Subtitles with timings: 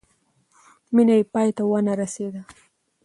[0.93, 2.41] مینه یې پای ته ونه رسېده.